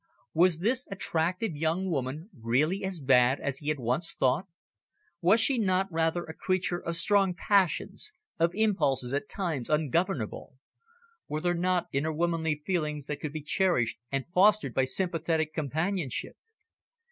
Was 0.33 0.57
this 0.61 0.87
attractive 0.89 1.55
young 1.55 1.87
woman 1.91 2.31
really 2.33 2.83
as 2.83 2.99
bad 2.99 3.39
as 3.39 3.59
he 3.59 3.67
had 3.69 3.77
once 3.77 4.15
thought? 4.15 4.47
Was 5.21 5.39
she 5.39 5.59
not 5.59 5.91
rather 5.91 6.23
a 6.23 6.33
creature 6.33 6.79
of 6.79 6.95
strong 6.95 7.35
passions, 7.35 8.11
of 8.39 8.49
impulses 8.55 9.13
at 9.13 9.29
times 9.29 9.69
ungovernable? 9.69 10.55
Were 11.27 11.41
there 11.41 11.53
not 11.53 11.85
in 11.91 12.05
her 12.05 12.11
womanly 12.13 12.63
feelings 12.65 13.05
that 13.05 13.19
could 13.19 13.31
be 13.31 13.43
cherished 13.43 13.99
and 14.11 14.25
fostered 14.33 14.73
by 14.73 14.85
sympathetic 14.85 15.53
companionship? 15.53 16.35